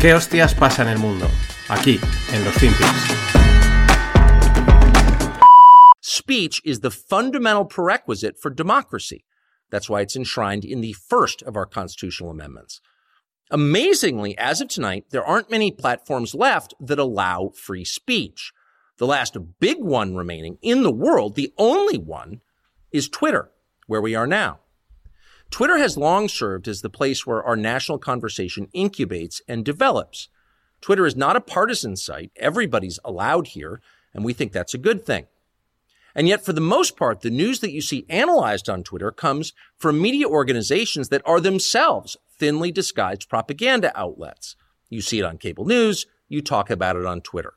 [0.00, 1.26] ¿Qué hostias pasa en el mundo?
[1.68, 2.00] Aquí,
[2.32, 2.88] en los FinPix.
[6.00, 9.26] Speech is the fundamental prerequisite for democracy.
[9.70, 12.80] That's why it's enshrined in the first of our constitutional amendments.
[13.50, 18.52] Amazingly, as of tonight, there aren't many platforms left that allow free speech.
[18.96, 22.40] The last big one remaining in the world, the only one,
[22.90, 23.50] is Twitter,
[23.86, 24.60] where we are now.
[25.50, 30.28] Twitter has long served as the place where our national conversation incubates and develops.
[30.80, 32.30] Twitter is not a partisan site.
[32.36, 33.80] Everybody's allowed here,
[34.14, 35.26] and we think that's a good thing.
[36.14, 39.52] And yet, for the most part, the news that you see analyzed on Twitter comes
[39.76, 44.56] from media organizations that are themselves thinly disguised propaganda outlets.
[44.88, 47.54] You see it on cable news, you talk about it on Twitter.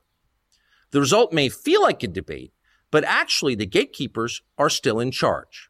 [0.91, 2.53] The result may feel like a debate,
[2.91, 5.69] but actually the gatekeepers are still in charge.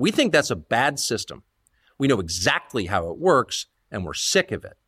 [0.00, 1.42] We think that's a bad system.
[1.98, 4.78] We know exactly how it works, and we're sick of it.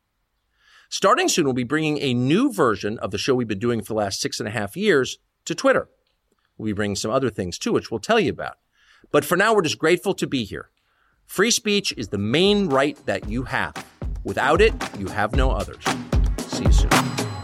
[0.89, 3.93] Starting soon, we'll be bringing a new version of the show we've been doing for
[3.93, 5.87] the last six and a half years to Twitter.
[6.57, 8.57] We'll be bringing some other things too, which we'll tell you about.
[9.11, 10.71] But for now, we're just grateful to be here.
[11.27, 13.75] Free speech is the main right that you have.
[14.23, 15.83] Without it, you have no others.
[16.39, 17.42] See you soon.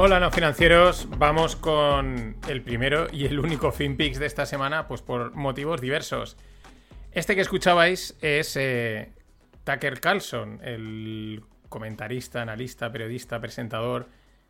[0.00, 1.08] Hola, no financieros.
[1.18, 6.36] Vamos con el primero y el único FinPix de esta semana, pues por motivos diversos.
[7.10, 9.10] Este que escuchabais es eh,
[9.64, 14.06] Tucker Carlson, el comentarista, analista, periodista, presentador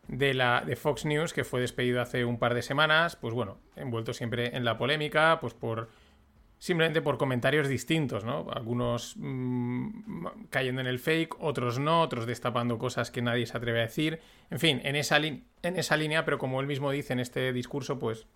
[0.07, 3.59] de, la, de Fox News, que fue despedido hace un par de semanas, pues bueno,
[3.75, 5.89] envuelto siempre en la polémica, pues por
[6.59, 8.47] simplemente por comentarios distintos, ¿no?
[8.53, 13.81] Algunos mmm, cayendo en el fake, otros no, otros destapando cosas que nadie se atreve
[13.81, 14.21] a decir.
[14.51, 17.99] En fin, en esa, en esa línea, pero como él mismo dice en este discurso,
[17.99, 18.27] pues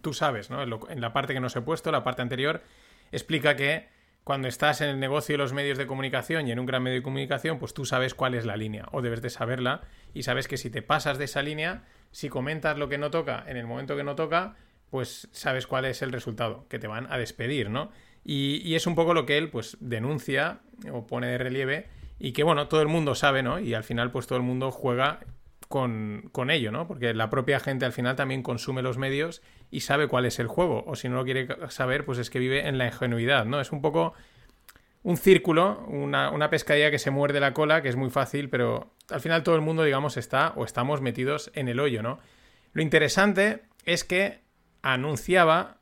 [0.00, 0.62] tú sabes, ¿no?
[0.62, 2.62] En, lo, en la parte que nos he puesto, la parte anterior,
[3.12, 3.88] explica que
[4.24, 6.98] cuando estás en el negocio de los medios de comunicación y en un gran medio
[6.98, 9.82] de comunicación, pues tú sabes cuál es la línea, o debes de saberla,
[10.14, 13.44] y sabes que si te pasas de esa línea, si comentas lo que no toca
[13.46, 14.56] en el momento que no toca,
[14.90, 17.90] pues sabes cuál es el resultado, que te van a despedir, ¿no?
[18.24, 20.60] Y, es un poco lo que él, pues, denuncia
[20.92, 23.58] o pone de relieve y que, bueno, todo el mundo sabe, ¿no?
[23.60, 25.20] Y al final, pues, todo el mundo juega
[25.68, 26.86] con, con, ello, ¿no?
[26.86, 29.40] Porque la propia gente al final también consume los medios
[29.70, 32.38] y sabe cuál es el juego, o si no lo quiere saber, pues es que
[32.38, 33.60] vive en la ingenuidad, ¿no?
[33.60, 34.14] Es un poco
[35.02, 38.92] un círculo, una, una pescadilla que se muerde la cola, que es muy fácil, pero
[39.08, 42.18] al final todo el mundo, digamos, está o estamos metidos en el hoyo, ¿no?
[42.72, 44.40] Lo interesante es que
[44.82, 45.78] anunciaba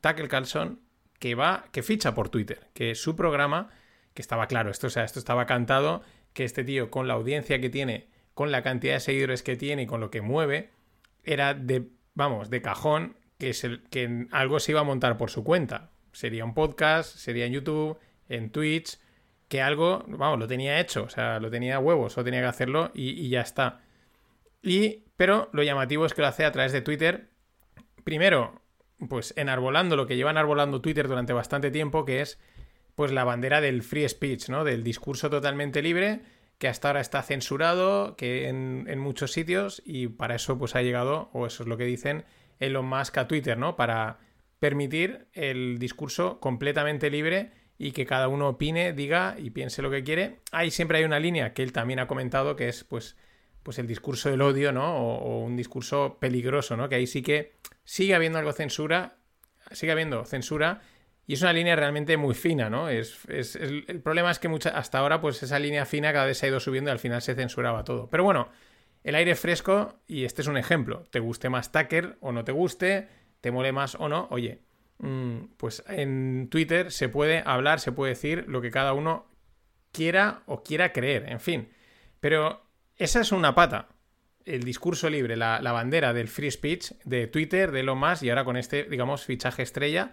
[0.00, 0.80] Tucker Carlson
[1.18, 3.70] que va, que ficha por Twitter, que su programa,
[4.12, 6.02] que estaba claro, esto, o sea, esto estaba cantado,
[6.32, 9.82] que este tío con la audiencia que tiene, con la cantidad de seguidores que tiene
[9.82, 10.70] y con lo que mueve,
[11.22, 15.30] era de, vamos, de cajón que, es el, que algo se iba a montar por
[15.30, 15.90] su cuenta.
[16.10, 17.98] Sería un podcast, sería en YouTube,
[18.28, 18.98] en Twitch,
[19.46, 22.90] que algo, vamos, lo tenía hecho, o sea, lo tenía huevos, o tenía que hacerlo
[22.94, 23.80] y, y ya está.
[24.60, 27.31] Y, pero lo llamativo es que lo hace a través de Twitter
[28.04, 28.60] primero,
[29.08, 32.38] pues enarbolando lo que lleva enarbolando Twitter durante bastante tiempo, que es
[32.94, 34.64] pues la bandera del free speech, ¿no?
[34.64, 36.20] Del discurso totalmente libre,
[36.58, 40.82] que hasta ahora está censurado, que en, en muchos sitios, y para eso pues ha
[40.82, 42.24] llegado, o eso es lo que dicen,
[42.60, 43.76] Elon Musk a Twitter, ¿no?
[43.76, 44.18] Para
[44.60, 50.04] permitir el discurso completamente libre y que cada uno opine, diga y piense lo que
[50.04, 50.40] quiere.
[50.52, 53.16] Ahí siempre hay una línea que él también ha comentado, que es pues
[53.64, 54.96] pues el discurso del odio, ¿no?
[54.96, 56.88] O, o, un discurso peligroso, ¿no?
[56.88, 57.52] Que ahí sí que
[57.84, 59.18] sigue habiendo algo censura,
[59.72, 60.82] sigue habiendo censura
[61.26, 62.88] y es una línea realmente muy fina, ¿no?
[62.88, 66.48] Es, el problema es que hasta ahora pues esa línea fina cada vez se ha
[66.48, 68.10] ido subiendo y al final se censuraba todo.
[68.10, 68.48] Pero bueno,
[69.04, 71.04] el aire fresco y este es un ejemplo.
[71.10, 73.08] Te guste más Tucker o no te guste,
[73.40, 74.62] te mole más o no, oye,
[74.98, 79.26] mmm, pues en Twitter se puede hablar, se puede decir lo que cada uno
[79.92, 81.72] quiera o quiera creer, en fin.
[82.20, 82.66] Pero
[82.96, 83.88] esa es una pata.
[84.44, 88.30] El discurso libre, la, la, bandera del free speech de Twitter, de Elon Musk y
[88.30, 90.12] ahora con este, digamos, fichaje estrella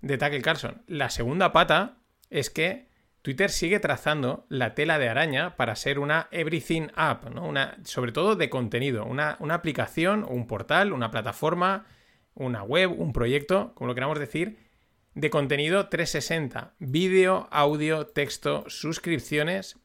[0.00, 0.82] de Tucker Carlson.
[0.86, 1.98] La segunda pata
[2.30, 2.88] es que
[3.22, 7.46] Twitter sigue trazando la tela de araña para ser una everything app, ¿no?
[7.46, 11.86] Una, sobre todo de contenido, una, una aplicación, un portal, una plataforma,
[12.34, 14.58] una web, un proyecto, como lo queramos decir,
[15.14, 19.76] de contenido 360, vídeo, audio, texto, suscripciones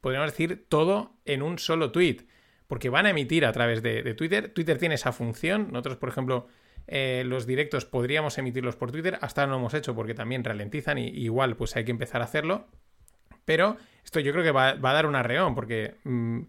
[0.00, 2.26] podríamos decir todo en un solo tweet,
[2.66, 4.48] porque van a emitir a través de, Twitter.
[4.52, 5.68] Twitter tiene esa función.
[5.70, 6.48] Nosotros, por ejemplo,
[6.86, 9.18] eh, los directos podríamos emitirlos por Twitter.
[9.20, 12.24] Hasta no lo hemos hecho porque también ralentizan y, igual pues hay que empezar a
[12.24, 12.66] hacerlo.
[13.44, 16.40] Pero esto yo creo que va, a dar un arreón porque, mmm,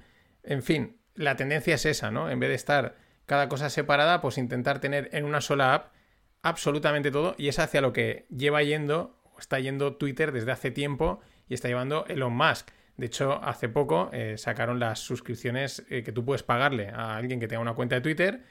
[0.43, 2.29] en fin, la tendencia es esa, ¿no?
[2.29, 2.95] En vez de estar
[3.25, 5.93] cada cosa separada, pues intentar tener en una sola app
[6.41, 10.71] absolutamente todo y es hacia lo que lleva yendo o está yendo Twitter desde hace
[10.71, 11.19] tiempo
[11.49, 12.69] y está llevando Elon Musk.
[12.97, 17.39] De hecho, hace poco eh, sacaron las suscripciones eh, que tú puedes pagarle a alguien
[17.39, 18.43] que tenga una cuenta de Twitter,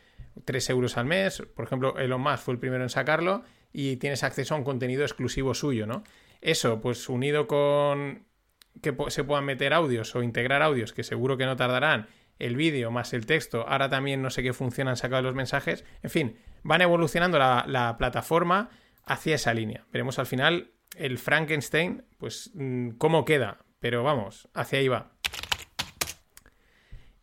[0.44, 1.43] 3 euros al mes.
[1.55, 3.43] Por ejemplo, Elon Musk fue el primero en sacarlo
[3.73, 6.05] y tienes acceso a un contenido exclusivo suyo, ¿no?
[6.41, 8.26] Eso, pues unido con
[8.82, 12.08] que se puedan meter audios o integrar audios, que seguro que no tardarán,
[12.38, 16.11] el vídeo más el texto, ahora también no sé qué funcionan han los mensajes, en
[16.11, 18.70] fin, van evolucionando la, la plataforma
[19.05, 19.87] hacia esa línea.
[19.93, 25.10] Veremos al final el Frankenstein, pues mm, cómo queda, pero vamos, hacia ahí va.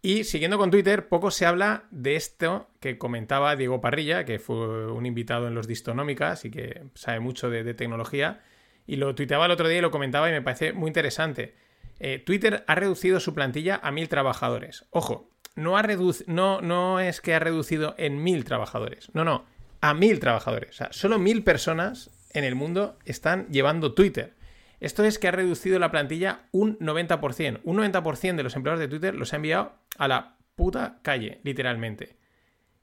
[0.04, 4.92] Y siguiendo con Twitter, poco se habla de esto que comentaba Diego Parrilla, que fue
[4.92, 8.44] un invitado en los Distonómicas y que sabe mucho de, tecnología.
[8.86, 11.56] Y lo tuiteaba el otro día y lo comentaba y me parece muy interesante.
[12.00, 14.86] Eh, Twitter ha reducido su plantilla a mil trabajadores.
[14.92, 15.84] Ojo, no, ha
[16.28, 19.10] no, no es que ha reducido en mil trabajadores.
[19.16, 19.46] No, no,
[19.82, 20.70] a mil trabajadores.
[20.70, 24.36] O sea, solo mil personas en el mundo están llevando Twitter.
[24.82, 27.62] Esto es que ha reducido la plantilla un 90%.
[27.64, 32.18] Un 90% de los empleados de Twitter los ha enviado a la puta calle, literalmente.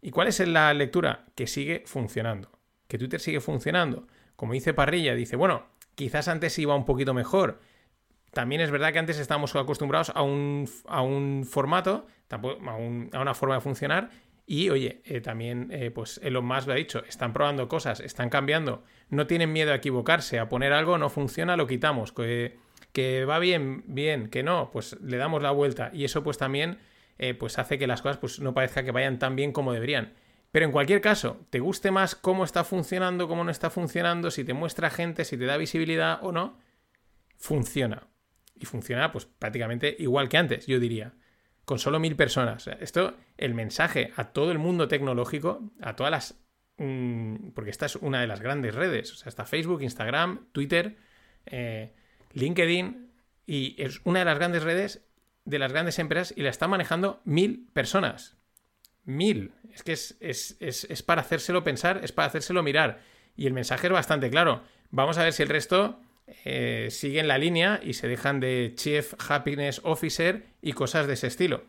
[0.01, 1.27] ¿Y cuál es la lectura?
[1.35, 2.53] Que sigue funcionando.
[2.87, 4.07] Que Twitter sigue funcionando.
[4.37, 5.67] Como dice Parrilla, dice, bueno,
[5.97, 7.61] quizás antes iba un poquito mejor.
[8.33, 13.35] También es verdad que antes estábamos acostumbrados a un, a un formato, a, a una
[13.35, 14.11] forma de funcionar,
[14.51, 18.31] y oye, eh, también, eh, pues Elon Musk lo ha dicho, están probando cosas, están
[18.31, 22.57] cambiando, no tienen miedo a equivocarse, a poner algo, no funciona, lo quitamos, que,
[22.93, 25.91] que va bien, bien, que no, pues le damos la vuelta.
[25.93, 26.79] Y eso pues también
[27.19, 30.15] eh, pues hace que las cosas pues no parezca que vayan tan bien como deberían.
[30.51, 34.45] Pero en cualquier caso, te guste más cómo está funcionando, cómo no está funcionando, si
[34.45, 36.59] te muestra gente, si te da visibilidad o no,
[37.37, 38.07] funciona.
[38.59, 41.13] Y funciona pues prácticamente igual que antes, yo diría
[41.69, 42.67] con solo mil personas.
[42.81, 46.35] Esto, el mensaje a todo el mundo tecnológico, a todas las...
[46.79, 49.13] Mm, porque esta es una de las grandes redes.
[49.13, 50.97] O sea, está Facebook, Instagram, Twitter,
[51.45, 51.93] eh,
[52.33, 53.11] LinkedIn,
[53.45, 55.05] y es una de las grandes redes
[55.45, 58.39] de las grandes empresas y la están manejando mil personas.
[59.05, 59.53] Mil.
[59.71, 63.03] Es que es, es, para hacérselo pensar, es para hacérselo mirar.
[63.37, 64.63] Y el mensaje es bastante claro.
[64.91, 66.01] Vamos a ver si el resto
[66.45, 71.27] eh, siguen la línea y se dejan de Chief Happiness Officer y cosas de ese
[71.27, 71.65] estilo.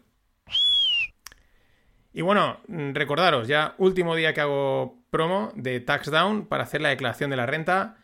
[2.12, 7.30] Y bueno, recordaros, ya último día que hago promo de TaxDown para hacer la declaración
[7.30, 7.98] de la renta.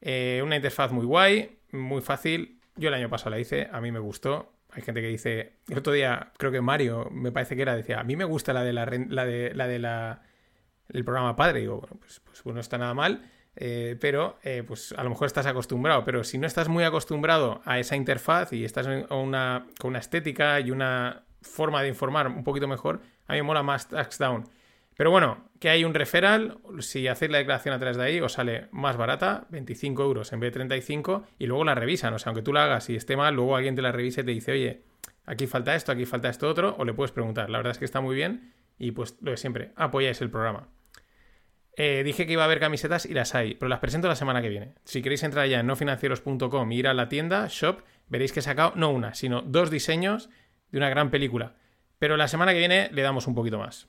[0.00, 2.60] Eh, una interfaz muy guay, muy fácil.
[2.76, 4.52] Yo el año pasado la hice, a mí me gustó.
[4.70, 8.00] Hay gente que dice, el otro día creo que Mario, me parece que era, decía,
[8.00, 10.22] a mí me gusta la de la, la de la
[10.88, 11.60] el programa padre.
[11.60, 13.30] Y digo, bueno, pues, pues no está nada mal.
[13.54, 17.60] Eh, pero eh, pues a lo mejor estás acostumbrado, pero si no estás muy acostumbrado
[17.64, 19.66] a esa interfaz y estás con una,
[19.98, 24.44] estética y una forma de informar un poquito mejor, a mí me mola más Taxdown.
[24.96, 28.32] Pero bueno, que hay un referral, si hacéis la declaración a través de ahí os
[28.32, 32.30] sale más barata, 25 euros en vez de 35, y luego la revisan, o sea,
[32.30, 34.52] aunque tú la hagas y esté mal, luego alguien te la revise y te dice,
[34.52, 34.82] oye,
[35.24, 37.48] aquí falta esto, aquí falta esto otro, o le puedes preguntar.
[37.48, 40.68] La verdad es que está muy bien y pues lo de siempre, apoyáis el programa.
[41.76, 44.42] Eh, dije que iba a haber camisetas y las hay, pero las presento la semana
[44.42, 44.74] que viene.
[44.84, 48.42] Si queréis entrar ya en nofinancieros.com y ir a la tienda, shop, veréis que he
[48.42, 50.28] sacado no una, sino dos diseños
[50.70, 51.54] de una gran película.
[51.98, 53.88] Pero la semana que viene le damos un poquito más.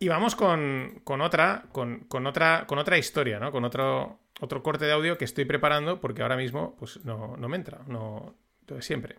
[0.00, 3.50] Y vamos con, otra, con, otra, con otra historia, ¿no?
[3.50, 7.56] Con otro, otro corte de audio que estoy preparando porque ahora mismo pues, no, me
[7.56, 8.36] entra, no,
[8.80, 9.16] siempre.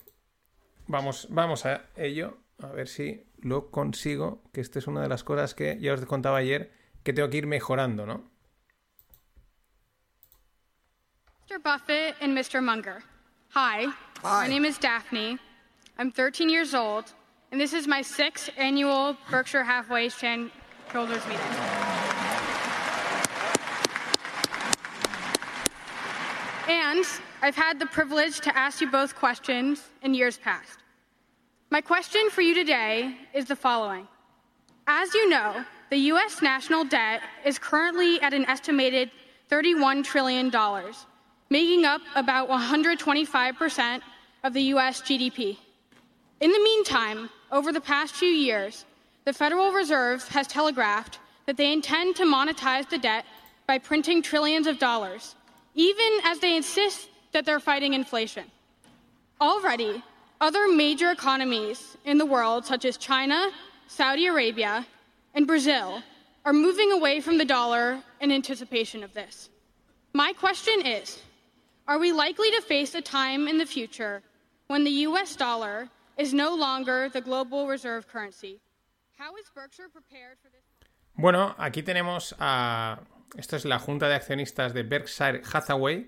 [0.88, 2.38] Vamos, vamos a ello.
[2.62, 6.06] A ver si lo consigo, que esta es una de las cosas que ya os
[6.06, 6.72] contaba ayer
[7.04, 8.24] que tengo que ir mejorando, ¿no?
[11.50, 11.60] Mr.
[11.64, 12.62] Buffett and Mr.
[12.62, 13.02] Munger.
[13.50, 13.88] Hi.
[14.22, 14.44] Hi.
[14.44, 15.40] My name is Daphne.
[15.98, 17.06] I'm 13 years old,
[17.52, 21.40] and this is my sixth annual Berkshire Halfway shareholders meeting.
[26.70, 27.04] And
[27.42, 30.80] I've had the privilege to ask you both questions in years past.
[31.72, 34.08] My question for you today is the following.
[34.88, 36.42] As you know, the U.S.
[36.42, 39.12] national debt is currently at an estimated
[39.52, 40.52] $31 trillion,
[41.52, 44.02] making up about 125%
[44.44, 45.04] of the U.S.
[45.04, 45.58] GDP.
[46.40, 48.86] In the meantime, over the past few years,
[49.26, 53.26] the Federal Reserve has telegraphed that they intend to monetize the debt
[53.68, 55.36] by printing trillions of dollars,
[55.76, 58.46] even as they insist that they're fighting inflation.
[59.40, 60.02] Already,
[60.42, 63.52] other major economies in the world, such as China,
[63.88, 64.86] Saudi Arabia,
[65.34, 66.02] and Brazil,
[66.46, 69.50] are moving away from the dollar in anticipation of this.
[70.14, 71.22] My question is
[71.88, 74.22] Are we likely to face a time in the future
[74.68, 78.60] when the US dollar is no longer the global reserve currency?
[79.18, 80.64] How is Berkshire prepared for this?
[81.18, 83.00] Bueno, aquí tenemos a.
[83.38, 86.08] Esto es la junta de accionistas de Berkshire Hathaway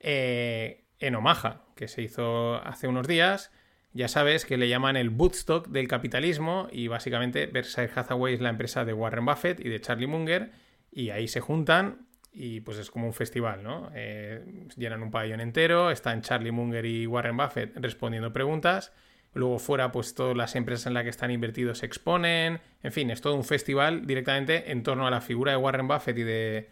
[0.00, 3.50] eh, en Omaha, que se hizo hace unos días.
[3.92, 8.50] Ya sabes que le llaman el bootstock del capitalismo y básicamente Berkshire Hathaway es la
[8.50, 10.50] empresa de Warren Buffett y de Charlie Munger
[10.92, 12.06] y ahí se juntan
[12.38, 13.90] y pues es como un festival, ¿no?
[13.94, 18.92] Eh, llenan un pabellón entero, están Charlie Munger y Warren Buffett respondiendo preguntas,
[19.32, 23.10] luego fuera pues todas las empresas en las que están invertidos se exponen, en fin,
[23.10, 26.68] es todo un festival directamente en torno a la figura de Warren Buffett y de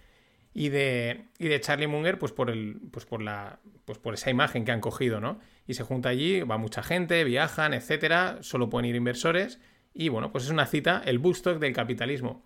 [0.54, 4.30] y de, y de Charlie Munger, pues por el, pues por la, pues por esa
[4.30, 5.40] imagen que han cogido, ¿no?
[5.66, 9.58] Y se junta allí, va mucha gente, viajan, etcétera, solo pueden ir inversores,
[9.92, 12.44] y bueno, pues es una cita, el Bustock del capitalismo.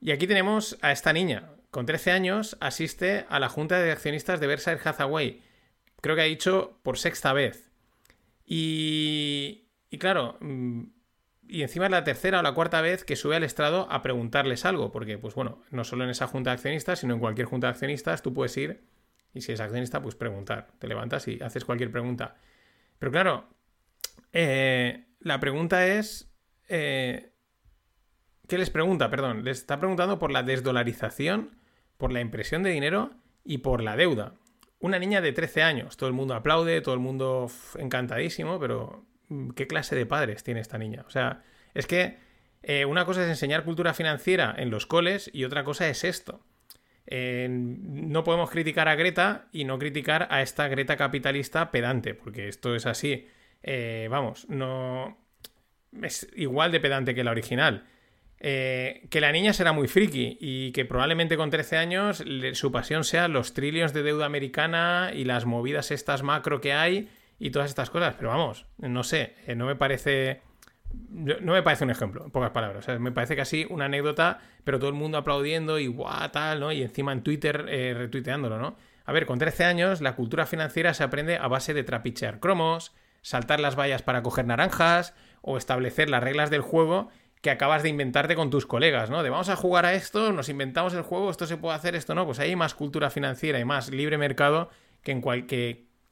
[0.00, 4.40] Y aquí tenemos a esta niña, con 13 años, asiste a la junta de accionistas
[4.40, 5.42] de Berkshire Hathaway.
[6.00, 7.70] Creo que ha dicho por sexta vez.
[8.44, 10.82] Y, y claro, mm,
[11.52, 14.64] y encima es la tercera o la cuarta vez que sube al estrado a preguntarles
[14.64, 17.66] algo, porque, pues bueno, no solo en esa junta de accionistas, sino en cualquier junta
[17.66, 18.80] de accionistas tú puedes ir
[19.34, 20.68] y si es accionista, pues preguntar.
[20.78, 22.36] Te levantas y haces cualquier pregunta.
[22.98, 23.48] Pero claro,
[24.32, 26.32] eh, la pregunta es...
[26.70, 27.34] Eh,
[28.48, 29.10] ¿Qué les pregunta?
[29.10, 31.58] Perdón, les está preguntando por la desdolarización,
[31.98, 33.10] por la impresión de dinero
[33.44, 34.36] y por la deuda.
[34.78, 39.04] Una niña de 13 años, todo el mundo aplaude, todo el mundo encantadísimo, pero
[39.54, 41.04] qué clase de padres tiene esta niña.
[41.06, 41.42] O sea,
[41.74, 42.18] es que
[42.62, 46.44] eh, una cosa es enseñar cultura financiera en los coles y otra cosa es esto.
[47.08, 52.74] no podemos criticar a Greta y no criticar a esta Greta capitalista pedante, porque esto
[52.74, 53.26] es así.
[53.62, 55.18] Eh, vamos, no.
[56.02, 57.84] Es igual de pedante que la original.
[58.44, 62.24] Eh, que la niña será muy friki y que probablemente con 13 años
[62.54, 67.08] su pasión sea los trillones de deuda americana y las movidas estas macro que hay
[67.42, 68.14] y todas estas cosas.
[68.16, 70.42] Pero vamos, no sé, eh, no me parece.
[71.08, 72.86] No me parece un ejemplo, en pocas palabras.
[73.00, 76.70] me parece casi una anécdota, pero todo el mundo aplaudiendo y guau, tal, ¿no?
[76.70, 78.76] Y encima en Twitter eh, retuiteándolo, ¿no?
[79.06, 82.94] A ver, con 13 años la cultura financiera se aprende a base de trapichear cromos,
[83.22, 87.08] saltar las vallas para coger naranjas o establecer las reglas del juego
[87.40, 89.22] que acabas de inventarte con tus colegas, ¿no?
[89.22, 92.14] De vamos a jugar a esto, nos inventamos el juego, esto se puede hacer, esto
[92.14, 92.26] no.
[92.26, 94.68] Pues hay más cultura financiera y más libre mercado
[95.02, 95.46] que en, cual,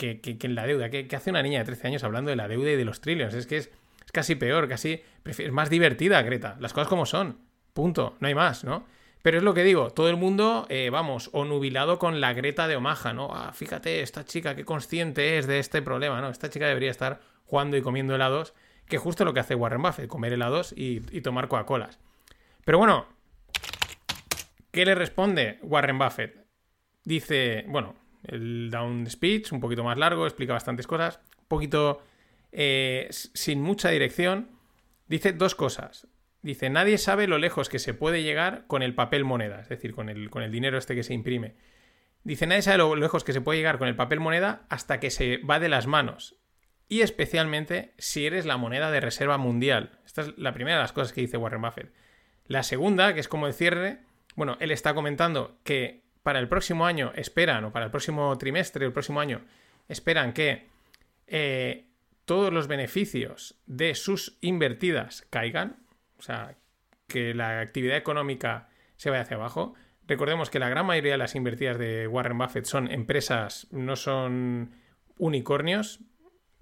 [0.01, 0.91] que, en la deuda.
[0.91, 3.35] ¿Qué, hace una niña de 13 años hablando de la deuda y de los trillones?
[3.35, 3.71] Es que es,
[4.13, 6.57] casi peor, casi es más divertida, Greta.
[6.59, 7.39] Las cosas como son.
[7.73, 8.17] Punto.
[8.21, 8.87] No hay más, ¿no?
[9.23, 12.67] Pero es lo que digo, todo el mundo, eh, vamos, o nubilado con la Greta
[12.67, 13.29] de Omaha, ¿no?
[13.35, 16.31] Ah, fíjate, esta chica qué consciente es de este problema, ¿no?
[16.31, 18.55] Esta chica debería estar jugando y comiendo helados,
[18.87, 21.99] que es justo lo que hace Warren Buffett, comer helados y, y tomar Coca-Colas.
[22.65, 23.07] Pero bueno,
[24.71, 26.47] ¿qué le responde Warren Buffett?
[27.05, 32.03] Dice, bueno, el down speech, un poquito más largo, explica bastantes cosas, un poquito
[32.53, 34.51] eh, sin mucha dirección.
[35.09, 36.07] Dice dos cosas.
[36.43, 39.95] Dice, nadie sabe lo lejos que se puede llegar con el papel moneda, es decir,
[39.95, 41.55] con el, con el dinero este que se imprime.
[42.25, 45.11] Dice, nadie sabe lo lejos que se puede llegar con el papel moneda hasta que
[45.11, 46.37] se va de las manos.
[46.89, 49.99] Y especialmente si eres la moneda de reserva mundial.
[50.05, 51.93] Esta es la primera de las cosas que dice Warren Buffett.
[52.47, 54.01] La segunda, que es como el cierre,
[54.35, 58.85] bueno, él está comentando que para el próximo año esperan, o para el próximo trimestre,
[58.85, 59.43] el próximo año,
[59.89, 60.69] esperan que
[61.27, 61.87] eh,
[62.25, 65.77] todos los beneficios de sus invertidas caigan,
[66.19, 66.57] o sea,
[67.07, 69.75] que la actividad económica se vaya hacia abajo.
[70.07, 74.73] Recordemos que la gran mayoría de las invertidas de Warren Buffett son empresas, no son
[75.19, 76.01] unicornios,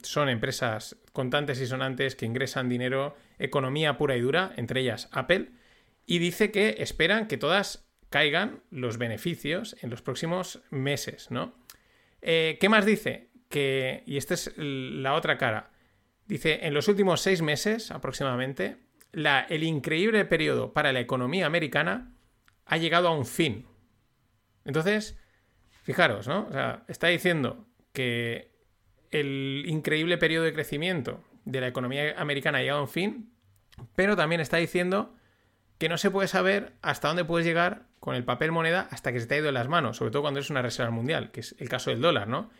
[0.02, 5.50] son empresas contantes y sonantes que ingresan dinero, economía pura y dura, entre ellas Apple,
[6.06, 11.54] y dice que esperan que todas caigan los beneficios en los próximos meses, ¿no?
[12.22, 13.28] Eh, ¿Qué más dice?
[13.48, 15.70] Que, y esta es la otra cara,
[16.26, 18.76] dice, en los últimos seis meses aproximadamente,
[19.12, 22.12] el increíble periodo para la economía americana
[22.66, 23.66] ha llegado a un fin.
[24.64, 25.18] Entonces,
[25.82, 26.46] fijaros, ¿no?
[26.48, 28.52] O sea, está diciendo que
[29.10, 33.32] el increíble periodo de crecimiento de la economía americana ha llegado a un fin,
[33.96, 35.14] pero también está diciendo
[35.78, 39.20] que no se puede saber hasta dónde puedes llegar con el papel moneda hasta que
[39.20, 41.40] se te ha ido de las manos, sobre todo cuando es una reserva mundial, que
[41.40, 42.50] es el caso del dólar, ¿no?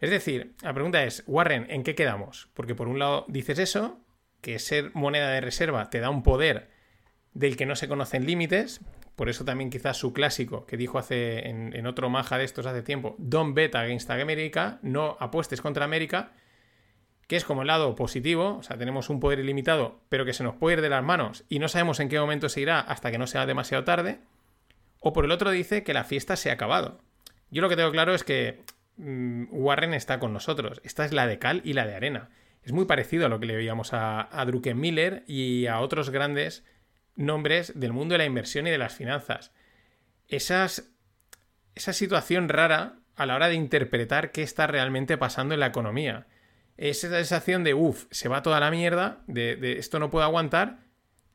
[0.00, 2.48] Es decir, la pregunta es, Warren, ¿en qué quedamos?
[2.54, 4.00] Porque por un lado dices eso,
[4.40, 6.70] que ser moneda de reserva te da un poder
[7.34, 8.80] del que no se conocen límites,
[9.16, 12.66] por eso también quizás su clásico que dijo hace en, en otro maja de estos
[12.66, 16.32] hace tiempo, don't bet against America, no apuestes contra América,
[17.26, 20.44] que es como el lado positivo, o sea, tenemos un poder ilimitado, pero que se
[20.44, 23.10] nos puede ir de las manos y no sabemos en qué momento se irá hasta
[23.10, 24.20] que no sea demasiado tarde,
[25.00, 27.00] o por el otro dice que la fiesta se ha acabado.
[27.50, 28.62] Yo lo que tengo claro es que
[28.96, 32.30] mm, Warren está con nosotros, esta es la de cal y la de arena.
[32.62, 36.64] Es muy parecido a lo que le veíamos a, a Druckenmiller y a otros grandes
[37.16, 39.52] nombres del mundo de la inversión y de las finanzas.
[40.28, 40.90] Esas,
[41.74, 46.26] esa situación rara a la hora de interpretar qué está realmente pasando en la economía.
[46.76, 50.78] Esa sensación de, uff, se va toda la mierda, de, de, esto no puedo aguantar,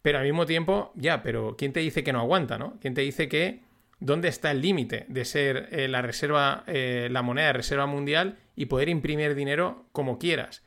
[0.04, 2.78] pero al mismo tiempo, ya, pero ¿quién te dice que no aguanta, no?
[2.82, 3.62] ¿Quién te dice que
[4.02, 8.38] dónde está el límite de ser eh, la reserva, eh, la moneda de reserva mundial
[8.58, 10.62] y poder imprimir dinero como quieras?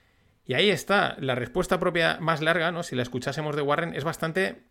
[0.47, 2.83] Y ahí está, la respuesta propia más larga, ¿no?
[2.83, 4.63] Si la escuchásemos de Warren, es bastante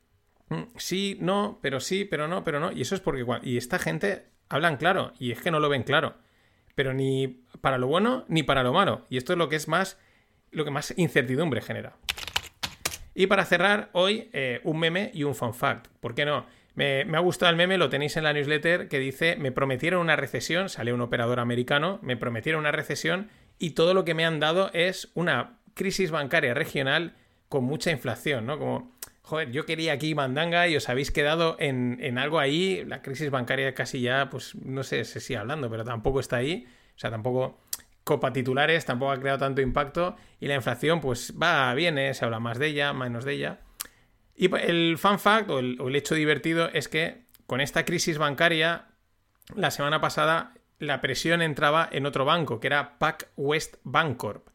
[0.49, 2.71] mm, sí, no, pero sí, pero no, pero no.
[2.71, 5.83] Y eso es porque y esta gente hablan claro, y es que no lo ven
[5.83, 6.15] claro.
[6.73, 9.05] Pero ni para lo bueno ni para lo malo.
[9.11, 9.99] Y esto es lo que es más.
[10.49, 11.97] lo que más incertidumbre genera.
[13.15, 15.87] Y para cerrar, hoy eh, un meme y un fun fact.
[15.99, 16.45] ¿Por qué no?
[16.75, 20.01] Me, me, ha gustado el meme, lo tenéis en la newsletter, que dice, me prometieron
[20.01, 24.25] una recesión, sale un operador americano, me prometieron una recesión y todo lo que me
[24.25, 27.15] han dado es una crisis bancaria regional
[27.47, 28.59] con mucha inflación, ¿no?
[28.59, 28.91] Como,
[29.21, 33.73] joder, yo quería aquí mandanga y os habéis quedado en, algo ahí, la crisis bancaria
[33.73, 37.59] casi ya, pues no sé si sigue hablando, pero tampoco está ahí, o sea, tampoco
[38.05, 42.39] copa titulares, tampoco ha creado tanto impacto y la inflación pues va, viene, se habla
[42.39, 43.59] más de ella, menos de ella.
[44.35, 48.85] Y el fun fact o el, hecho divertido es que con esta crisis bancaria,
[49.55, 54.49] la semana pasada la presión entraba en otro banco, que era Pac West Bancorp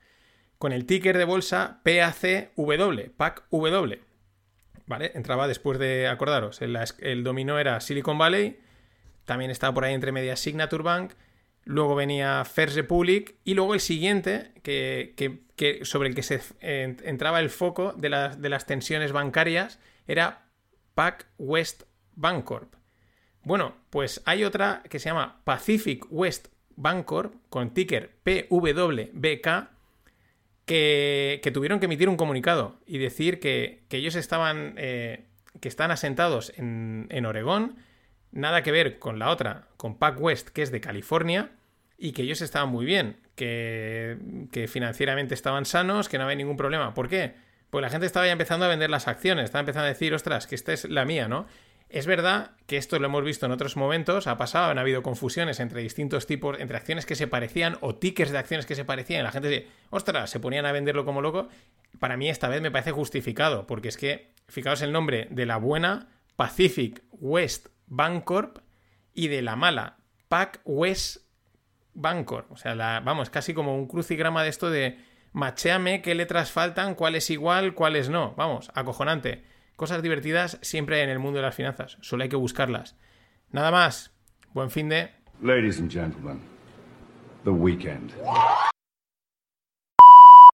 [0.58, 3.94] con el ticker de bolsa PACW, PACW.
[4.86, 5.12] ¿Vale?
[5.14, 8.60] Entraba después de, acordaros, el, el dominó era Silicon Valley,
[9.24, 11.12] también estaba por ahí entre medias Signature Bank,
[11.64, 17.50] luego venía First Republic y luego el siguiente, que, sobre el que se entraba el
[17.50, 20.46] foco de, las tensiones bancarias, era
[20.94, 22.74] Pac West Bancorp.
[23.42, 29.70] Bueno, pues hay otra que se llama Pacific West Bancorp con ticker PWBK
[30.66, 35.26] que, tuvieron que emitir un comunicado y decir que, ellos estaban, eh,
[35.60, 37.76] que están asentados en, en, Oregón,
[38.32, 41.50] nada que ver con la otra, con Pac West, que es de California,
[41.98, 44.16] y que ellos estaban muy bien, que,
[44.52, 46.94] que financieramente estaban sanos, que no había ningún problema.
[46.94, 47.34] ¿Por qué?
[47.70, 50.46] Pues la gente estaba ya empezando a vender las acciones, estaba empezando a decir, ostras,
[50.46, 51.46] que esta es la mía, ¿no?
[51.90, 55.58] Es verdad que esto lo hemos visto en otros momentos, ha pasado, han habido confusiones
[55.58, 59.24] entre distintos tipos, entre acciones que se parecían o tickets de acciones que se parecían.
[59.24, 61.48] La gente dice, ostras, se ponían a venderlo como loco.
[61.98, 65.56] Para mí esta vez me parece justificado, porque es que, fijaos el nombre de la
[65.56, 68.60] buena, Pacific West Bancorp,
[69.12, 69.98] y de la mala,
[70.28, 71.18] Pac West
[71.94, 72.50] Bancorp.
[72.52, 74.98] O sea, vamos, casi como un crucigrama de esto de
[75.32, 78.34] machéame qué letras faltan, cuál es igual, cuál es no.
[78.36, 79.44] Vamos, acojonante.
[79.76, 82.96] Cosas divertidas siempre en el mundo de las finanzas, solo hay que buscarlas.
[83.50, 84.12] Nada más,
[84.52, 85.10] buen fin de...
[85.42, 86.40] Ladies and gentlemen,
[87.44, 88.12] the weekend.